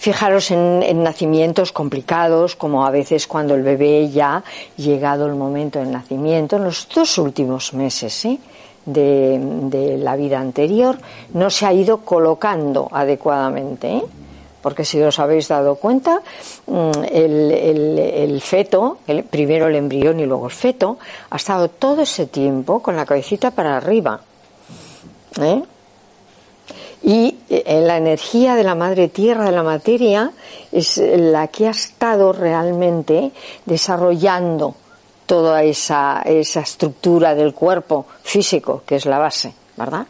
[0.00, 4.42] Fijaros en, en, nacimientos complicados, como a veces cuando el bebé ya
[4.78, 8.38] llegado el momento del nacimiento, en los dos últimos meses ¿eh?
[8.86, 10.96] de, de, la vida anterior,
[11.34, 13.98] no se ha ido colocando adecuadamente.
[13.98, 14.02] ¿eh?
[14.62, 16.22] Porque si os habéis dado cuenta,
[16.66, 20.96] mm, el, el, el feto, el, primero el embrión y luego el feto,
[21.28, 24.18] ha estado todo ese tiempo con la cabecita para arriba.
[25.42, 25.62] ¿eh?
[27.02, 30.32] Y eh, la energía de la madre tierra, de la materia,
[30.70, 33.32] es la que ha estado realmente
[33.64, 34.74] desarrollando
[35.26, 40.06] toda esa, esa estructura del cuerpo físico, que es la base, ¿verdad?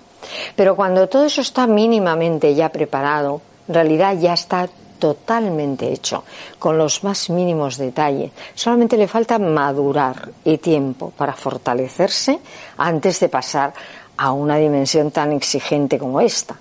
[0.56, 6.24] Pero cuando todo eso está mínimamente ya preparado, en realidad ya está totalmente hecho,
[6.58, 8.30] con los más mínimos detalles.
[8.54, 12.38] Solamente le falta madurar y tiempo para fortalecerse
[12.76, 13.72] antes de pasar
[14.16, 16.56] a una dimensión tan exigente como esta.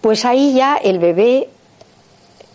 [0.00, 1.48] Pues ahí ya el bebé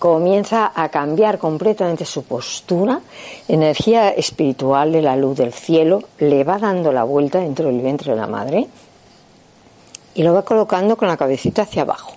[0.02, 3.02] comienza a cambiar completamente su postura,
[3.48, 8.14] energía espiritual de la luz del cielo le va dando la vuelta dentro del vientre
[8.14, 8.68] de la madre
[10.16, 12.14] y lo va colocando con la cabecita hacia abajo.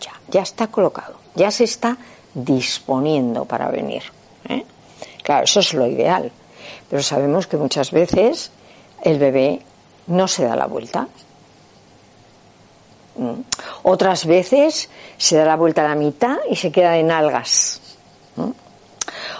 [0.00, 1.96] Ya, ya está colocado, ya se está
[2.32, 4.04] disponiendo para venir.
[4.48, 4.64] ¿eh?
[5.24, 6.30] Claro, eso es lo ideal,
[6.88, 8.52] pero sabemos que muchas veces
[9.02, 9.62] el bebé
[10.06, 11.08] no se da la vuelta.
[13.16, 13.40] Mm.
[13.82, 17.80] Otras veces se da la vuelta a la mitad y se queda en algas.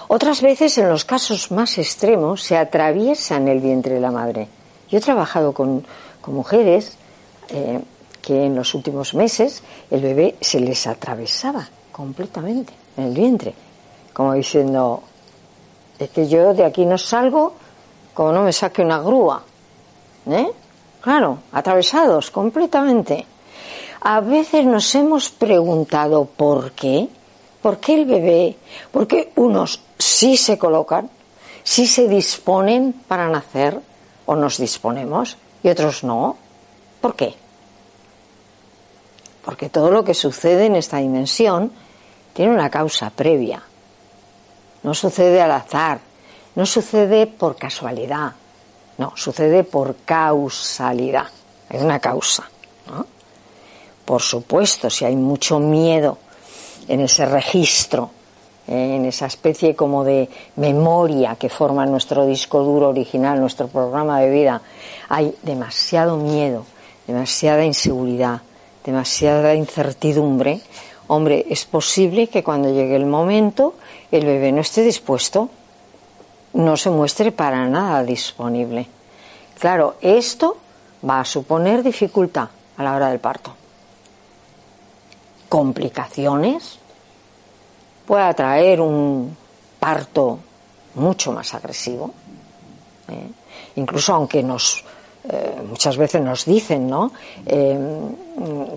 [0.07, 4.47] Otras veces, en los casos más extremos, se atraviesa en el vientre de la madre.
[4.89, 5.85] Yo he trabajado con,
[6.27, 6.97] mujeres
[7.49, 7.79] eh,
[8.21, 13.53] que en los últimos meses el bebé se les atravesaba completamente en el vientre,
[14.11, 15.03] como diciendo,
[15.97, 17.53] es que yo de aquí no salgo
[18.13, 19.43] como no me saque una grúa.
[20.25, 20.51] ¿Eh?
[21.01, 23.25] Claro, atravesados completamente.
[24.01, 27.09] A veces nos hemos preguntado por qué,
[27.61, 28.57] por qué el bebé,
[28.91, 31.09] por qué unos sí se colocan,
[31.63, 33.79] sí se disponen para nacer
[34.25, 36.37] o nos disponemos y otros no.
[37.01, 37.35] ¿Por qué?
[39.43, 41.71] Porque todo lo que sucede en esta dimensión
[42.33, 43.63] tiene una causa previa.
[44.83, 45.99] No sucede al azar,
[46.55, 48.33] no sucede por casualidad,
[48.97, 51.27] no, sucede por causalidad.
[51.69, 52.49] Hay una causa.
[54.07, 56.17] Por supuesto, si hay mucho miedo
[56.87, 58.09] en ese registro,
[58.65, 64.29] en esa especie como de memoria que forma nuestro disco duro original, nuestro programa de
[64.29, 64.61] vida,
[65.09, 66.63] hay demasiado miedo,
[67.05, 68.43] demasiada inseguridad,
[68.85, 70.61] demasiada incertidumbre,
[71.07, 73.73] hombre, es posible que cuando llegue el momento
[74.09, 75.49] el bebé no esté dispuesto
[76.53, 78.87] no se muestre para nada disponible.
[79.59, 80.55] Claro, esto
[81.07, 82.47] va a suponer dificultad
[82.77, 83.66] a la hora del parto.
[85.49, 86.79] Complicaciones.
[88.05, 89.35] Puede atraer un
[89.79, 90.39] parto
[90.95, 92.11] mucho más agresivo.
[93.09, 93.29] ¿eh?
[93.75, 94.83] Incluso aunque nos
[95.29, 97.11] eh, muchas veces nos dicen, ¿no?
[97.45, 97.77] Eh,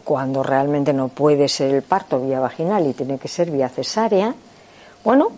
[0.03, 4.34] cuando realmente no puede ser el parto vía vaginal y tiene que ser vía cesárea,
[5.04, 5.28] bueno,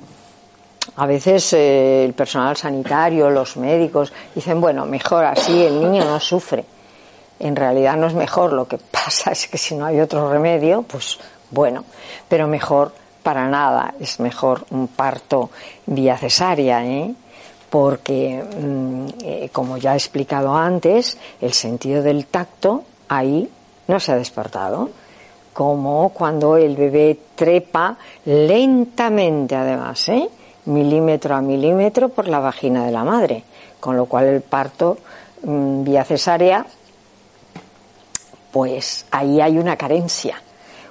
[0.97, 6.19] a veces eh, el personal sanitario, los médicos dicen, bueno, mejor así el niño no
[6.19, 6.64] sufre.
[7.42, 10.82] En realidad no es mejor, lo que pasa es que si no hay otro remedio,
[10.82, 11.19] pues
[11.50, 11.84] bueno,
[12.28, 12.92] pero mejor
[13.22, 15.50] para nada, es mejor un parto
[15.87, 17.14] vía cesárea, ¿eh?
[17.69, 23.49] porque, mm, eh, como ya he explicado antes, el sentido del tacto ahí
[23.87, 24.90] no se ha despertado
[25.52, 30.28] como cuando el bebé trepa lentamente además, ¿eh?
[30.64, 33.44] milímetro a milímetro por la vagina de la madre,
[33.81, 34.99] con lo cual el parto
[35.43, 36.64] mmm, vía cesárea,
[38.52, 40.40] pues ahí hay una carencia,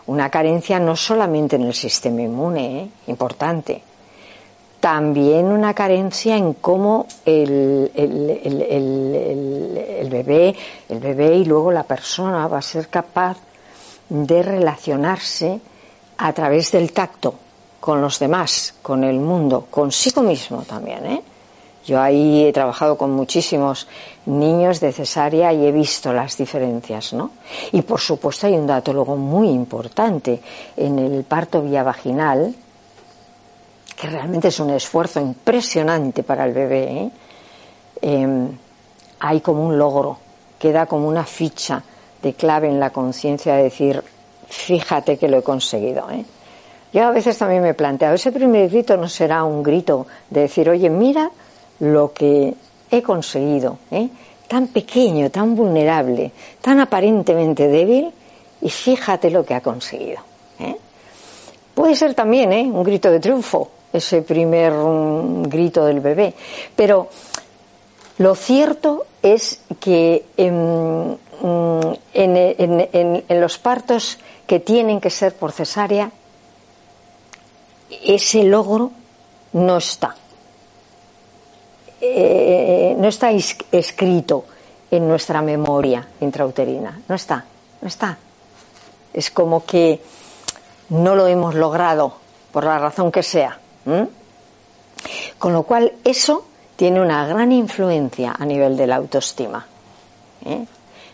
[0.07, 2.89] una carencia no solamente en el sistema inmune, ¿eh?
[3.07, 3.81] importante,
[4.81, 10.55] también una carencia en cómo el, el, el, el, bebé,
[10.89, 13.37] el bebé y luego la persona va a ser capaz
[14.09, 15.61] de relacionarse
[16.17, 17.35] a través del tacto
[17.79, 21.05] con los demás, con el mundo, consigo mismo también.
[21.05, 21.21] ¿eh?
[21.85, 23.87] Yo ahí he trabajado con muchísimos
[24.25, 27.31] niños de cesárea y he visto las diferencias, ¿no?
[27.71, 30.39] Y por supuesto hay un dato luego muy importante
[30.77, 32.53] en el parto vía vaginal,
[33.99, 36.83] que realmente es un esfuerzo impresionante para el bebé.
[36.83, 37.11] ¿eh?
[38.01, 38.49] Em,
[39.19, 40.17] hay como un logro,
[40.59, 41.83] queda como una ficha
[42.21, 44.03] de clave en la conciencia de decir,
[44.47, 46.09] fíjate que lo he conseguido.
[46.11, 46.25] ¿eh?
[46.93, 50.41] Yo a veces también me he planteado, ese primer grito no será un grito de
[50.41, 51.31] decir, oye, mira
[51.81, 52.53] lo que
[52.89, 54.07] he conseguido, ¿eh?
[54.47, 56.31] tan pequeño, tan vulnerable,
[56.61, 58.11] tan aparentemente débil,
[58.61, 60.19] y fíjate lo que ha conseguido.
[60.59, 60.75] ¿eh?
[61.73, 62.63] Puede ser también ¿eh?
[62.63, 64.73] un grito de triunfo, ese primer
[65.47, 66.33] grito del bebé,
[66.75, 67.09] pero
[68.19, 71.17] lo cierto es que en,
[72.13, 76.11] en los partos que tienen que ser por cesárea,
[77.89, 78.91] ese logro
[79.53, 80.15] no está.
[82.01, 84.45] Eh, no está escrito
[84.89, 86.99] en nuestra memoria intrauterina.
[87.07, 87.45] No está,
[87.81, 88.17] no está.
[89.13, 90.01] Es como que
[90.89, 92.15] no lo hemos logrado,
[92.51, 93.59] por la razón que sea.
[95.37, 96.45] Con lo cual, eso
[96.75, 99.65] tiene una gran influencia a nivel de la autoestima.
[100.45, 100.65] ¿eh?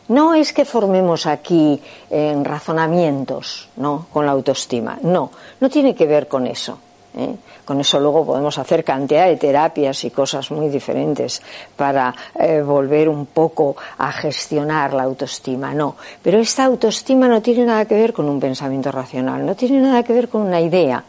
[0.08, 4.08] No es que formemos aquí en razonamientos ¿no?
[4.12, 6.80] con la autoestima, no, no tiene que ver con eso.
[7.18, 7.36] ¿Eh?
[7.66, 11.42] Con eso luego podemos hacer cantidad de terapias y cosas muy diferentes
[11.76, 15.74] para eh, volver un poco a gestionar la autoestima.
[15.74, 19.82] No, pero esta autoestima no tiene nada que ver con un pensamiento racional, no tiene
[19.82, 21.04] nada que ver con una idea,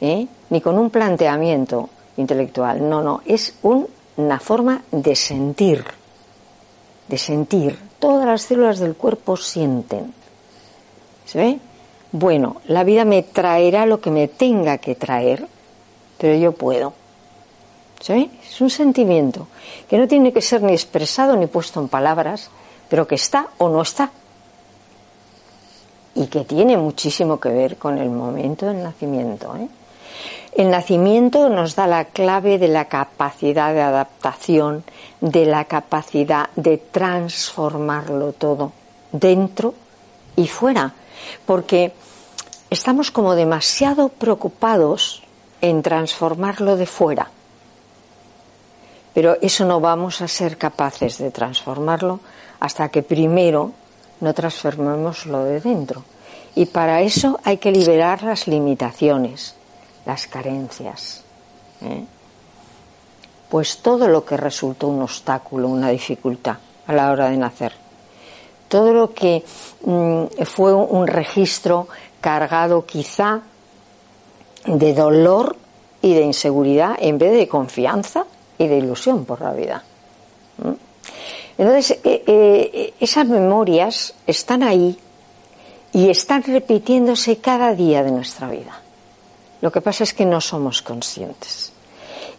[0.00, 0.26] ¿eh?
[0.50, 2.88] ni con un planteamiento intelectual.
[2.88, 3.54] No, no, es
[4.16, 5.84] una forma de sentir,
[7.06, 7.78] de sentir.
[7.98, 10.12] Todas las células del cuerpo sienten.
[11.24, 11.58] ¿Se ve?
[12.16, 15.48] Bueno, la vida me traerá lo que me tenga que traer,
[16.16, 16.92] pero yo puedo.
[18.00, 18.30] ¿Sí?
[18.48, 19.48] Es un sentimiento
[19.88, 22.50] que no tiene que ser ni expresado ni puesto en palabras,
[22.88, 24.12] pero que está o no está.
[26.14, 29.56] Y que tiene muchísimo que ver con el momento del nacimiento.
[29.56, 29.66] ¿eh?
[30.52, 34.84] El nacimiento nos da la clave de la capacidad de adaptación,
[35.20, 38.70] de la capacidad de transformarlo todo,
[39.10, 39.74] dentro
[40.36, 40.94] y fuera.
[41.46, 41.92] Porque
[42.70, 45.22] estamos como demasiado preocupados
[45.60, 47.30] en transformarlo de fuera.
[49.14, 52.20] Pero eso no vamos a ser capaces de transformarlo
[52.60, 53.72] hasta que primero
[54.20, 56.04] no transformemos lo de dentro.
[56.54, 59.54] Y para eso hay que liberar las limitaciones,
[60.04, 61.22] las carencias.
[61.80, 62.04] ¿eh?
[63.48, 66.56] Pues todo lo que resultó un obstáculo, una dificultad
[66.86, 67.83] a la hora de nacer.
[68.68, 69.44] Todo lo que
[69.84, 71.88] mm, fue un registro
[72.20, 73.42] cargado quizá
[74.66, 75.56] de dolor
[76.00, 78.24] y de inseguridad en vez de confianza
[78.58, 79.84] y de ilusión por la vida.
[81.56, 84.98] Entonces, eh, eh, esas memorias están ahí
[85.92, 88.80] y están repitiéndose cada día de nuestra vida.
[89.60, 91.72] Lo que pasa es que no somos conscientes.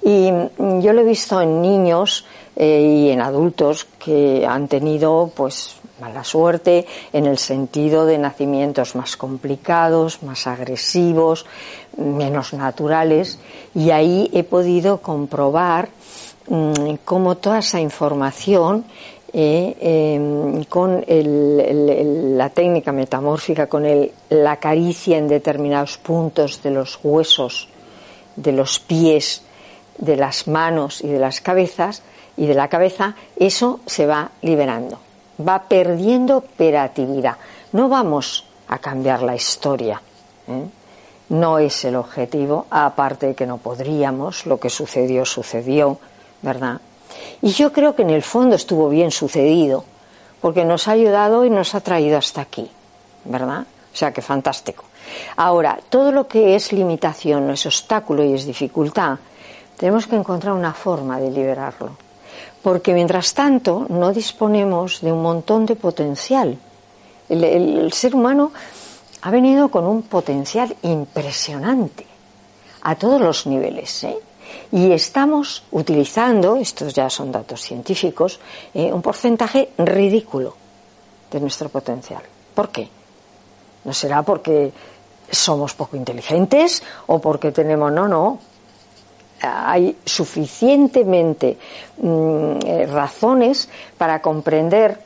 [0.04, 2.26] Y mm, yo lo he visto en niños
[2.56, 8.96] eh, y en adultos que han tenido pues mala suerte en el sentido de nacimientos
[8.96, 11.46] más complicados, más agresivos,
[11.98, 13.40] menos naturales
[13.74, 15.90] y ahí he podido comprobar
[16.48, 18.86] mm, cómo toda esa información
[19.38, 23.84] eh, em, con la técnica metamórfica, con
[24.30, 27.68] la caricia en determinados puntos de los huesos,
[28.38, 29.42] de los pies,
[29.98, 32.02] de las manos y de las cabezas
[32.38, 35.05] y de la cabeza, eso se va liberando
[35.40, 37.38] va perdiendo operatividad.
[37.72, 40.02] No vamos a cambiar la historia.
[40.48, 40.66] ¿eh?
[41.30, 45.98] No es el objetivo, aparte de que no podríamos, lo que sucedió, sucedió,
[46.42, 46.80] ¿verdad?
[47.42, 49.84] Y yo creo que en el fondo estuvo bien sucedido,
[50.42, 52.70] porque nos ha ayudado y nos ha traído hasta aquí,
[53.24, 53.66] ¿verdad?
[53.94, 54.84] O sea que fantástico.
[55.36, 59.18] Ahora, todo lo que es limitación, es obstáculo y es dificultad,
[59.78, 62.05] tenemos que encontrar una forma de liberarlo
[62.62, 66.58] porque mientras tanto no disponemos de un montón de potencial.
[67.30, 68.52] El, ser humano
[69.22, 72.06] ha venido con un potencial impresionante
[72.82, 74.04] a todos los niveles.
[74.04, 74.18] ¿eh?
[74.72, 78.40] Y estamos utilizando, estos ya son datos científicos,
[78.74, 80.56] eh, un porcentaje ridículo
[81.32, 82.22] de nuestro potencial.
[82.54, 82.88] ¿Por qué?
[83.84, 84.72] ¿No será porque
[85.30, 88.40] somos poco inteligentes o porque tenemos, no, no,
[89.42, 91.58] hay suficientemente
[91.98, 95.00] mm, eh, razones para comprender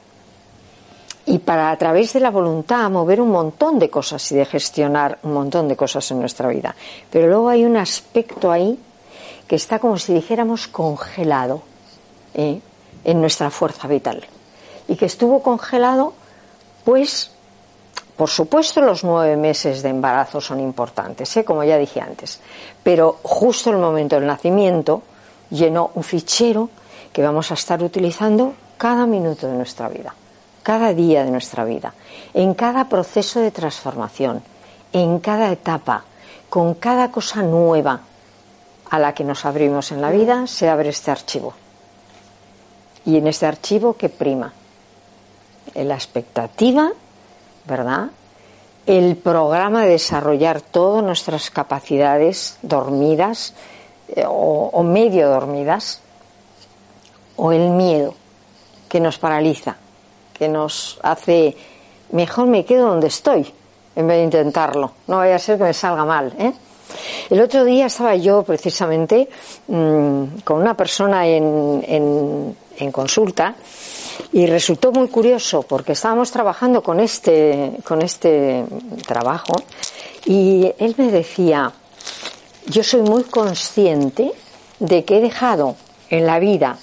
[1.26, 5.20] y para a través de la voluntad mover un montón de cosas y de gestionar
[5.24, 6.76] un montón de cosas en nuestra vida.
[7.12, 8.80] Pero luego hay un aspecto ahí
[9.48, 11.62] que está como si dijéramos congelado
[12.34, 12.60] ¿eh?
[13.04, 14.26] en nuestra fuerza vital
[14.88, 16.14] y que estuvo congelado
[16.84, 17.32] pues
[18.20, 21.46] por supuesto, los nueve meses de embarazo son importantes, ¿eh?
[21.46, 22.42] como ya dije antes,
[22.84, 25.04] pero justo el momento del nacimiento
[25.50, 26.70] llenó un fichero
[27.14, 30.14] que vamos a estar utilizando cada minuto de nuestra vida,
[30.64, 31.94] cada día de nuestra vida,
[32.34, 34.44] en cada proceso de transformación,
[34.92, 36.04] en cada etapa,
[36.50, 38.02] con cada cosa nueva
[38.90, 41.54] a la que nos abrimos en la vida, se abre este archivo.
[43.06, 44.52] Y en este archivo, ¿qué prima?
[45.74, 46.92] La expectativa
[47.66, 48.08] ¿verdad?
[48.86, 53.54] El programa de desarrollar todas nuestras capacidades dormidas
[54.16, 56.02] eh, o, medio dormidas,
[57.36, 58.16] o el miedo
[58.88, 59.78] que nos paraliza,
[60.34, 61.56] que nos hace,
[62.12, 63.54] mejor me quedo donde estoy
[63.96, 66.34] en vez de intentarlo, no vaya a ser que me salga mal.
[66.40, 66.54] ¿eh?
[67.30, 69.30] El otro día estaba yo precisamente
[69.68, 73.54] mm, con una persona en, en consulta
[74.32, 78.66] y resultó muy curioso porque estábamos trabajando con este, con este
[79.08, 79.54] trabajo
[80.26, 81.72] y él me decía,
[82.68, 84.32] yo soy muy consciente
[84.80, 85.76] de que he dejado
[86.10, 86.78] en la vida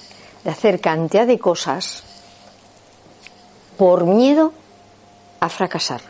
[0.45, 2.03] de hacer cantidad de cosas
[3.77, 4.53] por miedo
[5.41, 6.01] a fracasar.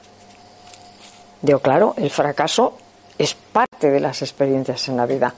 [1.42, 2.76] Digo, claro, el fracaso
[3.18, 5.35] es parte de las experiencias en la vida.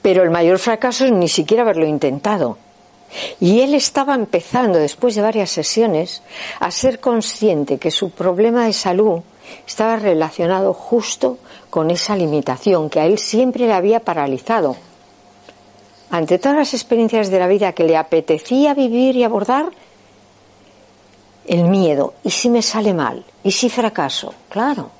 [0.00, 2.58] Pero el mayor fracaso es ni siquiera haberlo intentado.
[3.40, 6.22] Y él estaba empezando, después de varias sesiones,
[6.60, 9.20] a ser consciente que su problema de salud
[9.66, 11.38] estaba relacionado justo
[11.70, 14.76] con esa limitación que a él siempre le había paralizado.
[16.10, 19.70] Ante todas las experiencias de la vida que le apetecía vivir y abordar,
[21.46, 23.24] el miedo, ¿y si me sale mal?
[23.42, 24.32] ¿Y si fracaso?
[24.48, 24.90] Claro,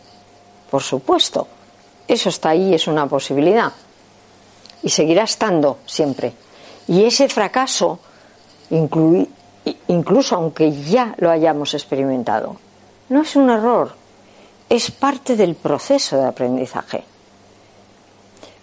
[0.71, 1.47] por supuesto,
[2.09, 3.73] eso está ahí, es una posibilidad.
[4.83, 6.33] Y seguirá estando siempre.
[6.89, 7.99] Y ese fracaso,
[9.89, 12.57] incluso aunque ya lo hayamos experimentado,
[13.09, 13.95] no es un error,
[14.69, 17.05] es parte del proceso de aprendizaje.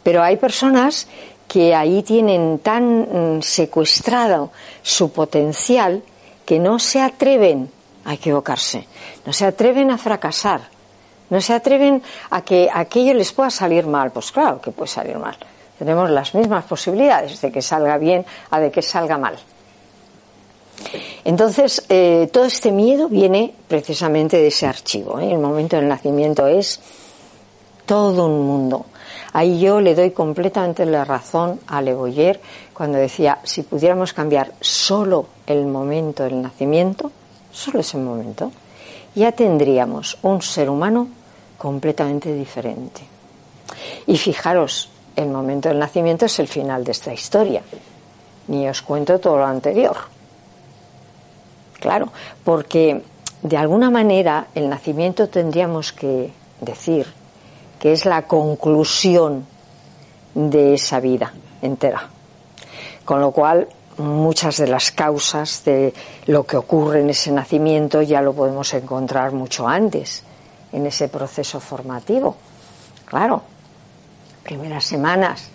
[0.04, 1.08] Pero hay personas
[1.48, 6.04] que ahí tienen tan mm, secuestrado su potencial
[6.46, 7.70] que no se atreven
[8.06, 8.88] a equivocarse,
[9.26, 10.62] no se atreven a fracasar,
[11.30, 14.12] no se atreven a que aquello les pueda salir mal.
[14.12, 15.38] Pues claro que puede salir mal
[15.80, 19.36] tenemos las mismas posibilidades de que salga bien a de que salga mal.
[21.24, 25.20] Entonces, eh, todo este miedo viene precisamente de ese archivo.
[25.20, 25.32] ¿eh?
[25.32, 26.82] El momento del nacimiento es
[27.86, 28.86] todo un mundo.
[29.32, 32.42] Ahí yo le doy completamente la razón a Le Boyer
[32.74, 37.12] cuando decía, si pudiéramos cambiar solo el momento del nacimiento,
[37.52, 38.52] solo ese momento,
[39.16, 41.08] ya tendríamos un ser humano
[41.58, 43.02] completamente diferente.
[44.08, 47.62] Y fijaros, el momento del nacimiento es el final de esta historia.
[48.48, 49.98] Ni os cuento todo lo anterior.
[51.80, 52.10] Claro,
[52.44, 53.02] porque
[53.42, 57.08] de alguna manera el nacimiento tendríamos que decir
[57.80, 59.46] que es la conclusión
[60.34, 62.10] de esa vida entera.
[63.06, 65.94] Con lo cual, muchas de las causas de
[66.28, 70.24] lo que ocurre en ese nacimiento ya lo podemos encontrar mucho antes,
[70.72, 72.36] en ese proceso formativo.
[73.06, 73.42] Claro,
[74.50, 75.48] primeras semanas,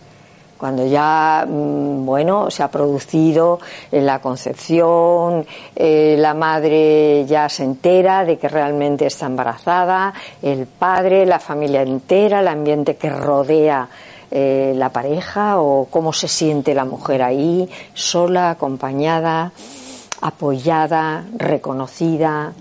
[0.57, 3.59] cuando ya, mm, bueno, se ha producido
[3.91, 11.27] la concepción, eh, la madre ya se entera de que realmente está embarazada, el padre,
[11.27, 13.89] la familia entera, el ambiente que rodea
[14.31, 19.51] eh, la pareja o cómo se siente la mujer ahí, sola, acompañada,
[20.21, 22.53] apoyada, reconocida,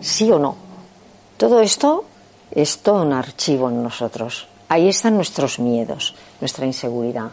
[0.00, 0.54] sí o no.
[1.36, 2.04] Todo esto
[2.52, 4.47] es todo un archivo en nosotros.
[4.68, 7.30] Ahí están nuestros miedos, nuestra inseguridad,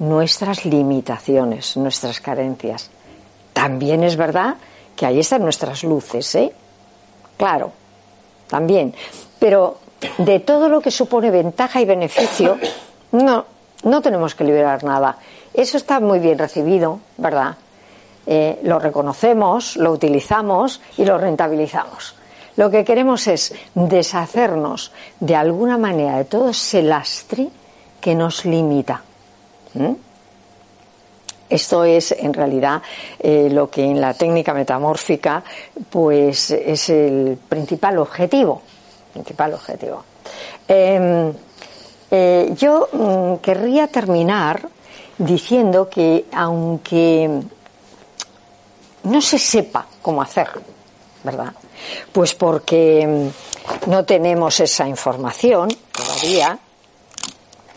[0.00, 2.90] nuestras limitaciones, nuestras carencias.
[3.52, 4.56] También es verdad
[4.96, 6.52] que ahí están nuestras luces, ¿eh?
[7.36, 7.72] Claro,
[8.48, 8.94] también.
[9.38, 9.78] Pero
[10.18, 12.58] de todo lo que supone ventaja y beneficio,
[13.12, 13.44] no,
[13.84, 15.18] no tenemos que liberar nada.
[15.54, 17.56] Eso está muy bien recibido, ¿verdad?
[18.26, 22.14] Eh, lo reconocemos, lo utilizamos y lo rentabilizamos.
[22.60, 27.48] Lo que queremos es deshacernos de alguna manera de todo ese lastre
[27.98, 29.02] que nos limita.
[31.48, 32.82] Esto es en realidad
[33.18, 35.42] eh, lo que en la técnica metamórfica
[35.88, 38.60] pues es el principal objetivo.
[39.14, 40.04] Principal objetivo.
[40.68, 41.32] Em,
[42.10, 44.68] eh, yo mm, querría terminar
[45.16, 47.40] diciendo que aunque
[49.04, 50.50] no se sepa cómo hacer,
[51.24, 51.54] ¿verdad?
[52.12, 53.30] Pues porque
[53.86, 56.58] no tenemos esa información todavía,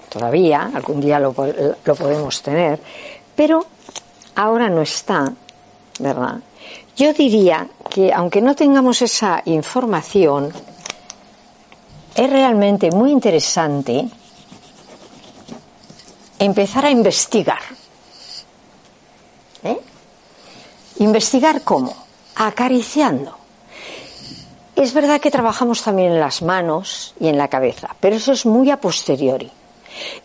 [0.10, 1.36] todavía, algún día lo,
[1.84, 2.80] lo podemos tener,
[3.36, 3.66] pero
[4.36, 5.32] ahora no está,
[6.00, 6.38] ¿verdad?
[6.96, 10.54] Yo diría que aunque no tengamos esa información,
[12.16, 14.08] es realmente muy interesante
[16.40, 17.62] empezar a investigar.
[19.64, 19.80] ¿Eh?
[21.00, 21.96] ¿Investigar cómo?
[22.36, 23.38] Acariciando.
[24.76, 28.46] Es verdad que trabajamos también en las manos y en la cabeza, pero eso es
[28.46, 29.52] muy a posteriori.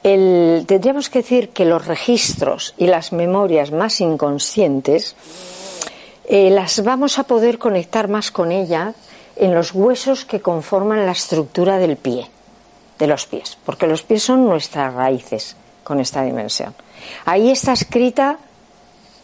[0.03, 5.15] tendríamos que decir que los registros y las memorias más inconscientes
[6.25, 8.95] eh, las vamos a poder conectar más con ella
[9.37, 12.29] en los huesos que conforman la estructura del pie,
[12.99, 16.75] de los pies, porque los pies son nuestras raíces con esta dimensión.
[17.27, 18.39] Ahí está escrita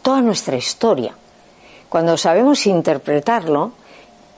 [0.01, 1.13] toda nuestra historia.
[1.89, 3.73] Cuando sabemos interpretarlo,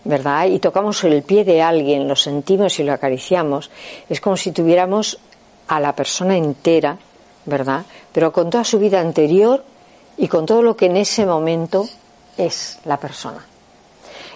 [0.03, 0.45] ¿verdad?
[0.47, 3.69] Y tocamos el pie de alguien, lo sentimos y lo acariciamos,
[4.09, 5.19] es como si tuviéramos
[5.67, 6.97] a la persona entera,
[7.45, 7.85] ¿verdad?
[8.11, 9.63] Pero con toda su vida anterior
[10.17, 11.87] y con todo lo que en ese momento
[12.37, 13.45] es la persona.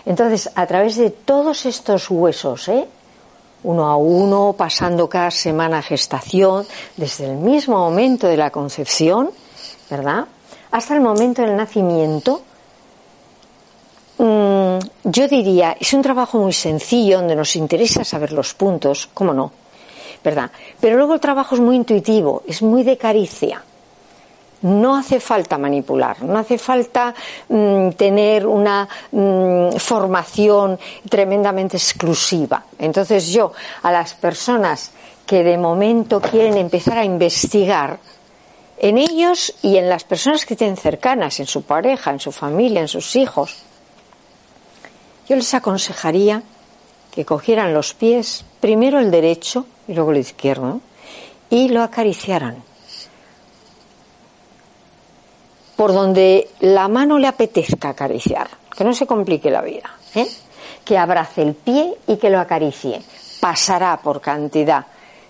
[0.05, 2.87] Entonces, a través de todos estos huesos, ¿eh?
[3.63, 6.65] uno a uno, pasando cada semana gestación,
[6.97, 9.31] desde el mismo momento de la concepción,
[9.89, 10.25] ¿verdad?
[10.71, 12.41] Hasta el momento del nacimiento,
[14.21, 19.51] yo diría, es un trabajo muy sencillo donde nos interesa saber los puntos, ¿cómo no?
[20.23, 20.51] ¿Verdad?
[20.79, 23.63] Pero luego el trabajo es muy intuitivo, es muy de caricia.
[24.61, 27.15] No hace falta manipular, no hace falta
[27.49, 30.77] mm, tener una mm, formación
[31.09, 32.63] tremendamente exclusiva.
[32.77, 34.91] Entonces yo, a las personas
[35.25, 37.97] que de momento quieren empezar a investigar,
[38.77, 42.81] en ellos y en las personas que tienen cercanas, en su pareja, en su familia,
[42.81, 43.63] en sus hijos,
[45.31, 46.43] yo les aconsejaría
[47.09, 50.81] que cogieran los pies, primero el derecho y luego el izquierdo,
[51.49, 52.61] y lo acariciaran
[55.77, 60.27] por donde la mano le apetezca acariciar, que no se complique la vida, ¿eh?
[60.83, 63.01] que abrace el pie y que lo acaricie.
[63.39, 64.85] Pasará por cantidad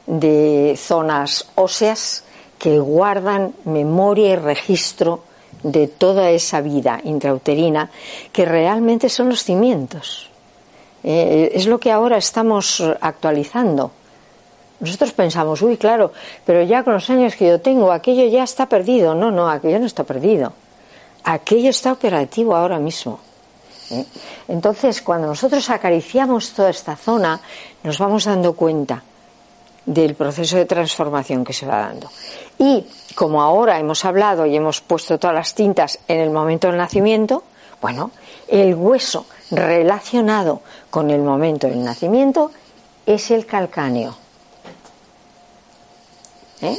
[0.08, 2.24] de zonas óseas
[2.58, 5.31] que guardan memoria y registro
[5.64, 7.90] de toda esa vida intrauterina
[8.32, 10.30] que realmente son los cimientos.
[11.04, 13.92] Eh, es lo que ahora estamos actualizando.
[14.80, 16.12] Nosotros pensamos, uy, claro,
[16.46, 19.14] pero ya con los años que yo tengo, aquello ya está perdido.
[19.14, 20.54] No, no, aquello no está perdido.
[21.24, 23.20] Aquello está operativo ahora mismo.
[23.92, 24.06] ¿eh?
[24.48, 27.40] Entonces, cuando nosotros acariciamos toda esta zona,
[27.84, 29.04] nos vamos dando cuenta
[29.86, 32.10] del proceso de transformación que se va dando.
[32.58, 36.78] Y como ahora hemos hablado y hemos puesto todas las tintas en el momento del
[36.78, 37.44] nacimiento,
[37.82, 38.12] bueno,
[38.48, 42.52] el hueso relacionado con el momento del nacimiento
[43.06, 44.16] es el calcáneo.
[46.62, 46.78] ¿Eh?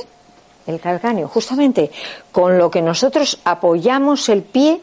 [0.67, 1.91] El calcáneo, justamente
[2.31, 4.81] con lo que nosotros apoyamos el pie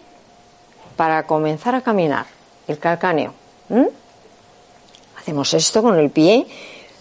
[0.97, 2.25] para comenzar a caminar,
[2.67, 3.33] el calcáneo.
[5.17, 6.45] Hacemos esto con el pie,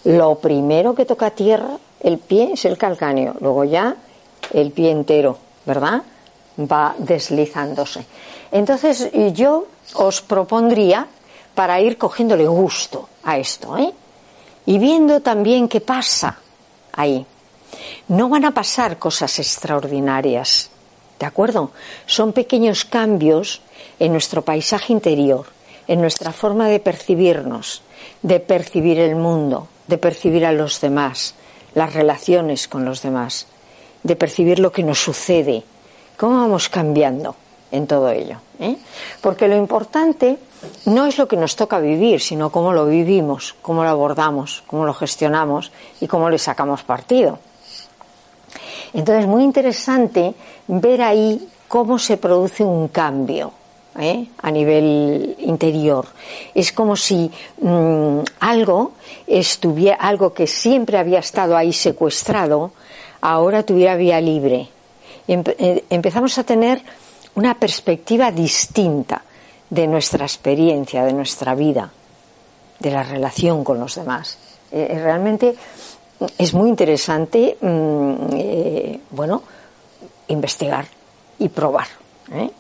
[0.05, 3.97] lo primero que toca tierra, el pie es el calcáneo, luego ya
[4.53, 6.03] el pie entero, ¿verdad?
[6.59, 8.05] Va deslizándose.
[8.51, 11.07] Entonces yo os propondría
[11.55, 13.93] para ir cogiéndole gusto a esto, ¿eh?
[14.67, 16.39] Y viendo también qué pasa
[16.93, 17.25] ahí.
[18.09, 20.71] No van a pasar cosas extraordinarias,
[21.19, 21.73] ¿de acuerdo?
[22.07, 23.61] Son pequeños cambios
[23.99, 25.47] en nuestro paisaje interior,
[25.87, 27.83] en nuestra forma de percibirnos,
[28.23, 31.35] de percibir el mundo, de percibir a los demás,
[31.75, 33.47] las relaciones con los demás,
[34.03, 35.65] de percibir lo que nos sucede,
[36.17, 37.35] cómo vamos cambiando
[37.73, 38.37] en todo ello.
[38.61, 38.77] ¿eh?
[39.21, 40.39] Porque lo importante
[40.87, 44.85] no es lo que nos toca vivir, sino cómo lo vivimos, cómo lo abordamos, cómo
[44.85, 47.39] lo gestionamos y cómo le sacamos partido.
[48.93, 50.35] Entonces, muy interesante
[50.67, 53.53] ver ahí cómo se produce un cambio.
[53.99, 54.27] ¿Eh?
[54.41, 56.07] a nivel interior.
[56.55, 57.31] Es como si
[57.61, 58.93] mm, algo
[59.27, 62.73] estuviera, algo que siempre había estado ahí secuestrado,
[63.21, 64.69] ahora tuviera vía libre.
[65.27, 66.81] Eh, empezamos a tener
[67.35, 69.23] una perspectiva distinta
[69.69, 71.91] de nuestra experiencia, de nuestra vida,
[72.79, 74.39] de la relación con los demás.
[74.73, 75.55] Eh, realmente
[76.37, 79.43] es muy interesante, mm, eh, bueno,
[80.29, 80.87] investigar
[81.39, 82.08] y probar.
[82.33, 82.51] ¿Eh?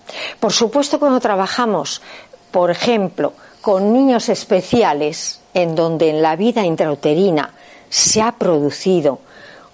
[0.40, 2.02] Por supuesto, cuando trabajamos,
[2.50, 7.52] por ejemplo, con niños especiales, en donde en la vida intrauterina
[7.88, 9.20] se ha producido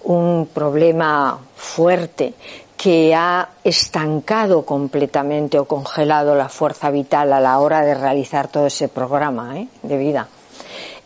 [0.03, 2.33] un problema fuerte
[2.77, 8.67] que ha estancado completamente o congelado la fuerza vital a la hora de realizar todo
[8.67, 9.67] ese programa ¿eh?
[9.81, 10.27] de vida.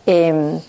[0.04, 0.60] Em,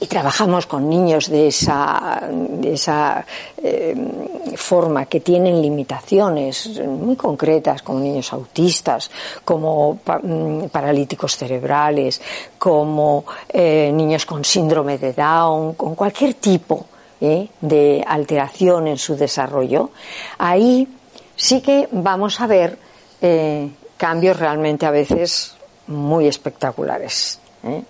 [0.00, 3.24] y trabajamos con niños de esa, de esa
[3.56, 9.10] em, forma que tienen limitaciones muy concretas, como niños autistas,
[9.44, 12.20] como mm, paralíticos cerebrales,
[12.58, 16.86] como eh, niños con síndrome de Down, con cualquier tipo
[17.20, 17.48] ¿eh?
[17.60, 19.90] de alteración en su desarrollo,
[20.38, 20.86] ahí
[21.34, 22.78] sí que vamos a ver
[23.20, 25.56] eh, cambios realmente a veces
[25.88, 27.82] muy espectaculares ¿eh?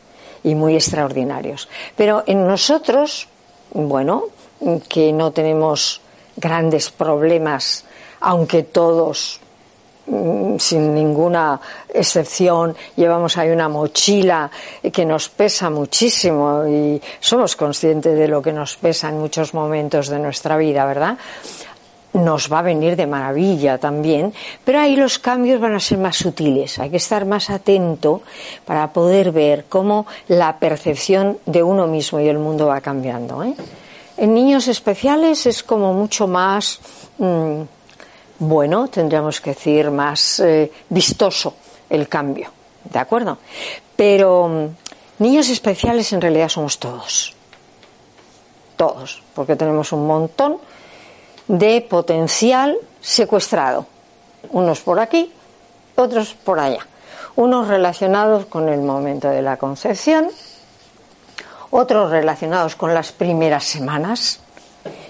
[0.44, 1.68] Y muy extraordinarios.
[1.96, 3.28] Pero en nosotros,
[3.72, 4.24] bueno,
[4.88, 6.00] que no tenemos
[6.36, 7.84] grandes problemas,
[8.20, 9.40] aunque todos
[10.08, 11.60] Mm, sin ninguna
[11.92, 14.50] excepción, llevamos ahí una mochila
[14.90, 20.08] que nos pesa muchísimo y somos conscientes de lo que nos pesa en muchos momentos
[20.08, 21.18] de nuestra vida, ¿verdad?
[22.14, 24.32] Nos va a venir de maravilla también,
[24.64, 26.78] pero ahí los cambios van a ser más sutiles.
[26.78, 28.22] Hay que estar más atento
[28.64, 33.44] para poder ver cómo la percepción de uno mismo y el mundo va cambiando.
[33.44, 33.54] ¿eh?
[34.16, 36.80] En niños especiales es como mucho más.
[37.18, 37.62] Mm,
[38.40, 41.54] bueno, tendríamos que decir, más eh, vistoso
[41.90, 42.50] el cambio,
[42.84, 43.38] ¿de acuerdo?
[43.96, 47.34] Pero mm, niños especiales en realidad somos todos,
[48.76, 50.58] todos, porque tenemos un montón
[51.48, 53.86] de potencial secuestrado,
[54.50, 55.32] unos por aquí,
[55.96, 56.86] otros por allá,
[57.36, 60.28] unos relacionados con el momento de la concepción,
[61.70, 64.40] otros relacionados con las primeras semanas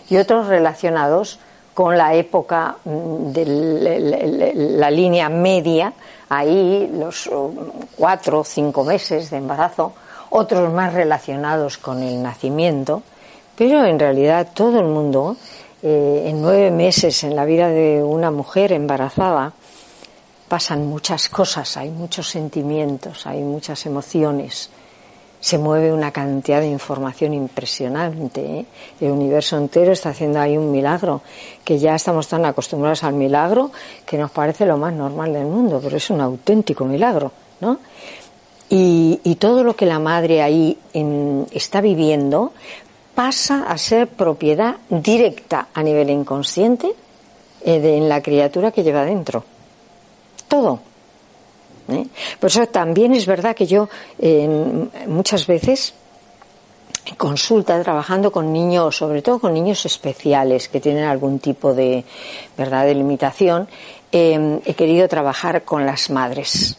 [0.09, 1.39] y otros relacionados
[1.75, 5.93] con la época mm, de la línea media,
[6.29, 7.53] ahí los uh,
[7.97, 9.93] cuatro o cinco meses de embarazo,
[10.31, 13.03] otros más relacionados con el nacimiento,
[13.57, 15.37] pero en realidad todo el mundo,
[15.83, 19.53] eh, en nueve meses en la vida de una mujer embarazada,
[20.49, 24.71] pasan muchas cosas, hay muchos sentimientos, hay muchas emociones
[25.41, 28.41] se mueve una cantidad de información impresionante.
[28.41, 28.67] ¿eh?
[29.01, 31.23] El universo entero está haciendo ahí un milagro,
[31.65, 33.71] que ya estamos tan acostumbrados al milagro
[34.05, 37.79] que nos parece lo más normal del mundo, pero es un auténtico milagro, ¿no?
[38.71, 40.77] Y, todo lo que la madre ahí
[41.53, 42.53] está viviendo
[43.19, 46.95] pasa a ser propiedad directa a nivel inconsciente
[47.65, 49.43] eh, de, en la criatura que lleva dentro.
[50.47, 50.79] Todo.
[51.89, 52.07] ¿eh?
[52.39, 53.89] Por eso también es verdad que yo
[55.09, 55.95] muchas veces
[57.07, 62.05] en consulta trabajando con niños, sobre todo con niños especiales que tienen algún tipo de
[62.57, 63.67] verdad de limitación,
[64.13, 66.79] em, he querido trabajar con las madres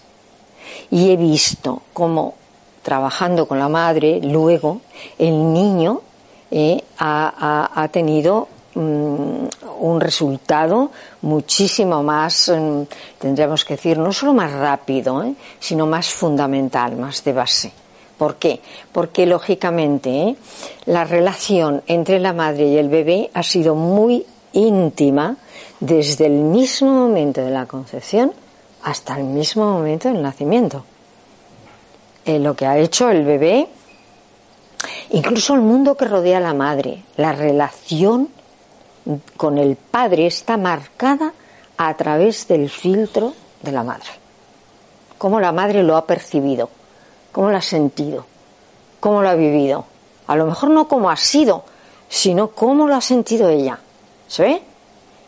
[0.89, 2.35] y he visto cómo
[2.81, 4.79] trabajando con la madre luego
[5.17, 6.03] el niño
[6.51, 9.47] eh, ha tenido Mm,
[9.81, 10.91] un resultado
[11.23, 12.83] muchísimo más, mm,
[13.17, 15.33] tendríamos que decir, no solo más rápido, ¿eh?
[15.59, 17.71] sino más fundamental, más de base.
[18.17, 18.61] ¿Por qué?
[18.91, 20.35] Porque lógicamente ¿eh?
[20.85, 25.35] la relación entre la madre y el bebé ha sido muy íntima
[25.79, 28.31] desde el mismo momento de la concepción
[28.83, 30.85] hasta el mismo momento del nacimiento.
[32.23, 33.67] Eh, lo que ha hecho el bebé,
[35.11, 38.29] incluso el mundo que rodea a la madre, la relación
[39.37, 41.33] con el padre está marcada
[41.77, 44.09] a través del filtro de la madre.
[45.17, 46.69] Cómo la madre lo ha percibido,
[47.31, 48.25] cómo lo ha sentido,
[48.99, 49.85] cómo lo ha vivido.
[50.27, 51.63] A lo mejor no cómo ha sido,
[52.07, 53.79] sino cómo lo ha sentido ella.
[54.27, 54.61] ¿Se ve?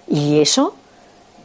[0.08, 0.76] Y eso,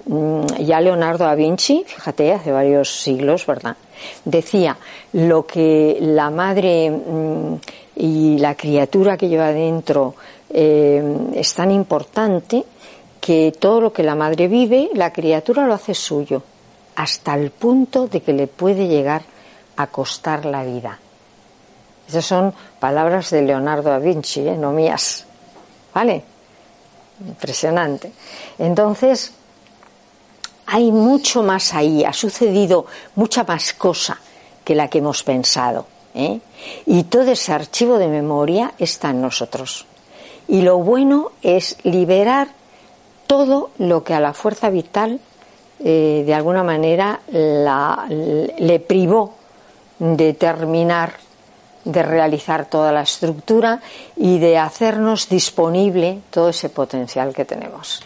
[0.06, 3.76] mm, ya Leonardo da Vinci, fíjate, hace varios siglos, ¿verdad?
[4.24, 4.76] Decía,
[5.12, 7.54] lo que la madre mm,
[7.96, 10.14] y la criatura que lleva dentro
[10.50, 12.64] eh, es tan importante
[13.20, 16.42] que todo lo que la madre vive, la criatura lo hace suyo,
[16.94, 19.22] hasta el punto de que le puede llegar
[19.76, 20.98] a costar la vida.
[22.06, 24.56] Esas son palabras de Leonardo da Vinci, ¿eh?
[24.56, 25.24] no mías.
[25.92, 26.22] ¿Vale?
[27.26, 28.12] Impresionante.
[28.58, 29.32] Entonces,
[30.66, 34.20] hay mucho más ahí, ha sucedido mucha más cosa
[34.62, 35.95] que la que hemos pensado.
[36.16, 36.40] ¿Eh?
[36.86, 39.86] Y todo ese archivo de memoria está en nosotros.
[40.48, 42.48] Y lo bueno es liberar
[43.26, 45.20] todo lo que a la fuerza vital
[45.78, 49.34] eh, de alguna manera le privó
[49.98, 51.26] de terminar
[51.86, 53.80] de realizar toda la estructura
[54.16, 58.02] y de hacernos disponible todo ese potencial que tenemos.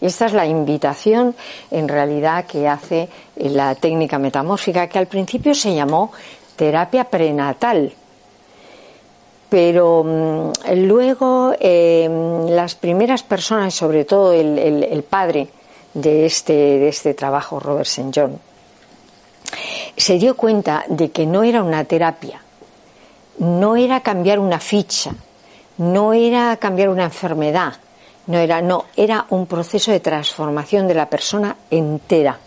[0.00, 1.36] Y esta es la invitación
[1.70, 6.10] en realidad que hace la técnica metamórfica que al principio se llamó
[6.56, 7.92] terapia prenatal,
[9.48, 10.52] pero mm,
[10.86, 15.48] luego em, las primeras personas, sobre todo el, padre
[15.92, 18.10] de este, de este trabajo, Robert St.
[18.14, 18.38] John,
[19.96, 22.40] se dio cuenta de que no era una terapia,
[23.38, 25.12] no era cambiar una ficha,
[25.78, 27.74] no era cambiar una enfermedad,
[28.26, 32.38] no era, no, era un proceso de transformación de la persona entera.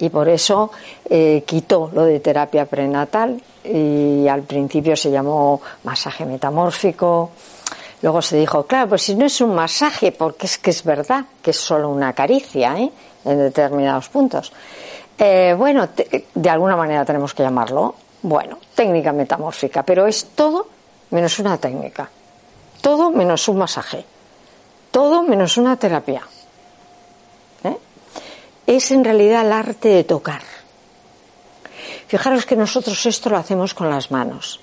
[0.00, 0.70] Y por eso
[1.08, 7.30] eh, quitó lo de terapia prenatal y al principio se llamó masaje metamórfico.
[8.02, 11.26] Luego se dijo, claro, pues si no es un masaje, porque es que es verdad
[11.42, 12.90] que es solo una caricia ¿eh?
[13.26, 14.52] en determinados puntos.
[15.18, 15.86] Eh, bueno,
[16.34, 20.66] de alguna manera tenemos que llamarlo, bueno, técnica metamórfica, pero es todo
[21.10, 22.08] menos una técnica,
[22.80, 24.02] todo menos un masaje,
[24.90, 26.22] todo menos una terapia.
[28.70, 30.42] Es en realidad el arte de tocar.
[32.06, 34.60] Fijaros que nosotros esto lo hacemos con las manos.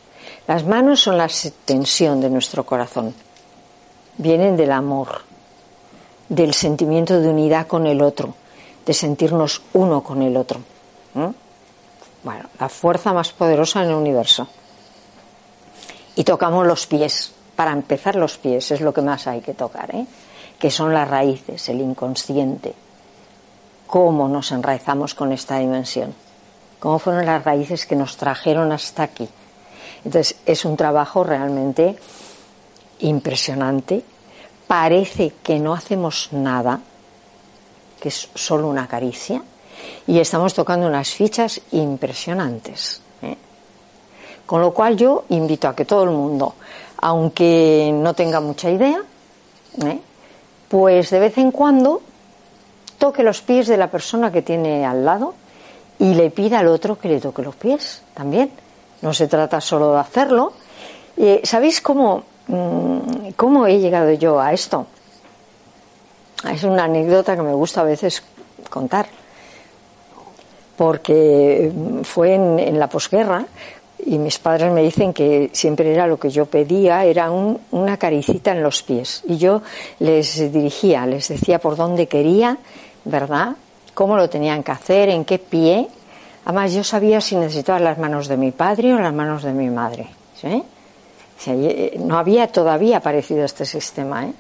[0.48, 3.14] Las manos son la extensión de nuestro corazón.
[4.18, 5.24] Vienen del amor,
[6.30, 8.34] del sentimiento de unidad con el otro
[8.86, 10.62] de sentirnos uno con el otro.
[12.24, 14.48] Bueno, la fuerza más poderosa en el universo.
[16.16, 17.34] Y tocamos los pies.
[17.58, 20.06] Para empezar, los pies es lo que más hay que tocar, ¿eh?
[20.58, 22.87] que son las raíces, el inconsciente.
[23.88, 26.14] ¿Cómo nos enraizamos con esta dimensión?
[26.80, 29.28] ¿Cómo fueron las raíces que nos trajeron hasta aquí?
[30.04, 31.96] Entonces, es un trabajo realmente
[33.00, 34.04] impresionante.
[34.68, 36.82] Parece que no hacemos nada,
[38.00, 39.42] que es solo una caricia,
[40.06, 43.02] y estamos tocando unas fichas impresionantes.
[43.22, 43.38] ¿eh?
[44.46, 46.56] Con lo cual yo invito a que todo el mundo,
[46.98, 49.02] aunque no tenga mucha idea,
[49.86, 50.00] ¿eh?
[50.68, 52.02] pues de vez en cuando
[52.98, 55.34] toque los pies de la persona que tiene al lado
[56.00, 58.52] y le pida al otro que le toque los pies también.
[59.02, 60.54] No se trata solo de hacerlo.
[61.16, 64.88] Eh, ¿Sabéis cómo, mm, cómo he llegado yo a esto?
[66.52, 68.22] Es una anécdota que me gusta a veces
[68.70, 69.08] contar,
[70.76, 71.72] porque
[72.04, 73.46] fue en, la posguerra
[74.06, 78.52] y mis padres me dicen que siempre era lo que yo pedía, era una caricita
[78.52, 79.24] en los pies.
[79.28, 79.64] Y yo
[80.00, 82.58] les dirigía, les decía por dónde quería,
[83.08, 83.56] ¿verdad?
[83.94, 85.88] Cómo lo tenían que hacer, en qué pie.
[86.46, 89.70] Además, yo sabía si necesitaba las manos de mi padre o las manos de mi
[89.70, 90.08] madre.
[92.00, 94.34] no había todavía aparecido este sistema, ¿eh?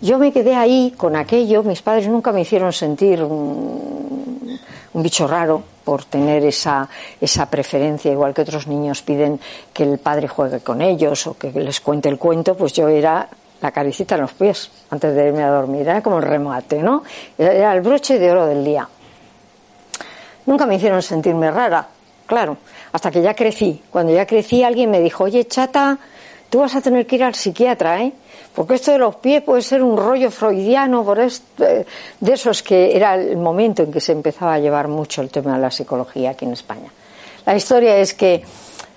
[0.00, 4.58] Yo me quedé ahí con aquello, mis padres nunca me hicieron sentir un,
[4.92, 6.86] bicho raro por tener esa,
[7.18, 9.40] esa preferencia, igual que otros niños piden
[9.72, 13.26] que el padre juegue con ellos o que les cuente el cuento, pues yo era
[13.60, 17.02] la caricita en los pies antes de irme a dormir, era como el remate, ¿no?
[17.38, 18.88] Era el broche de oro del día.
[20.46, 21.86] Nunca me hicieron sentirme rara,
[22.26, 22.56] claro,
[22.92, 23.82] hasta que ya crecí.
[23.90, 25.98] Cuando ya crecí alguien me dijo, oye chata,
[26.48, 28.12] tú vas a tener que ir al psiquiatra, ¿eh?
[28.54, 31.84] Porque esto de los pies puede ser un rollo freudiano, por de
[32.32, 35.60] esos que era el momento en que se empezaba a llevar mucho el tema de
[35.60, 36.90] la psicología aquí en España.
[37.44, 38.42] La historia es que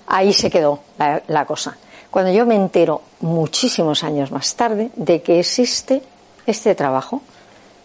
[0.07, 0.79] ahí se quedó
[1.27, 1.77] la, cosa.
[2.11, 6.01] Cuando yo me entero muchísimos años más tarde de que existe
[6.45, 7.21] este trabajo,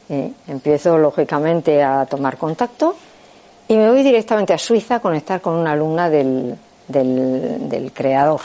[0.08, 0.32] ¿eh?
[0.48, 2.96] empiezo lógicamente a tomar contacto
[3.68, 6.56] y me voy directamente a Suiza a conectar con una alumna del,
[6.88, 8.40] del creador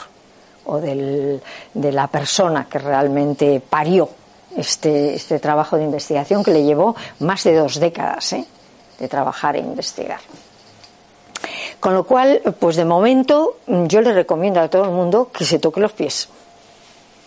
[0.66, 1.40] o del,
[1.74, 4.08] de la persona que realmente parió
[4.56, 8.44] este, este trabajo de investigación que le llevó más de dos décadas ¿eh?
[8.98, 10.20] de trabajar e investigar.
[11.80, 15.58] Con lo cual, pues de momento yo le recomiendo a todo el mundo que se
[15.58, 16.28] toque los pies.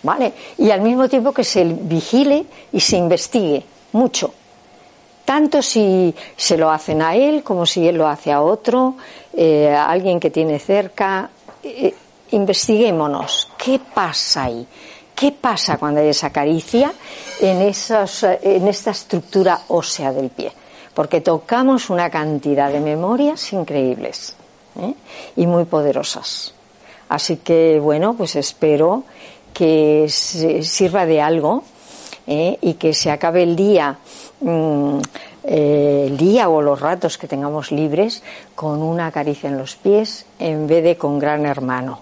[0.04, 0.32] ¿Vale?
[0.60, 3.64] Y al mismo tiempo que se vigile y se investigue
[3.94, 4.32] mucho.
[5.26, 8.96] Tanto si se lo hacen a él como si él lo hace a otro,
[9.34, 11.30] eh, a alguien que tiene cerca.
[11.64, 11.96] Eh,
[12.32, 14.68] investiguémonos, ¿qué pasa ahí?
[15.16, 16.94] ¿Qué pasa cuando hay esa caricia
[17.40, 20.52] en, esos, en esta estructura ósea del pie?
[20.94, 24.36] Porque tocamos una cantidad de memorias increíbles
[24.80, 24.94] ¿eh?
[25.36, 26.54] y muy poderosas.
[27.10, 29.04] Así que, bueno, pues espero
[29.54, 31.64] que sirva de algo
[32.26, 32.58] ¿eh?
[32.62, 33.98] y que se acabe el día,
[34.42, 34.98] mm,
[35.44, 38.24] eh, el día o los ratos que tengamos libres
[38.56, 42.00] con una caricia en los pies en vez de con gran hermano.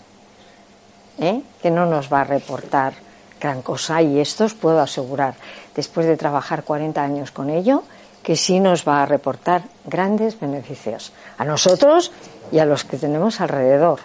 [1.21, 1.41] ¿eh?
[1.61, 2.93] que no nos va a reportar
[3.39, 5.35] gran cosa y esto os puedo asegurar,
[5.75, 7.83] después de trabajar 40 años con ello,
[8.23, 12.11] que sí nos va a reportar grandes beneficios a nosotros
[12.51, 13.99] y a los que tenemos alrededor.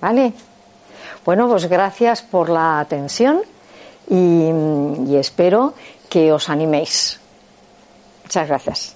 [0.00, 0.32] ¿Vale?
[1.24, 3.42] Bueno, pues gracias por la atención
[4.08, 4.50] y,
[5.08, 5.74] y espero
[6.08, 7.20] que os animéis.
[8.24, 8.93] Muchas gracias.